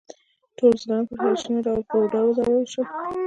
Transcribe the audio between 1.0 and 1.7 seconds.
په وحشیانه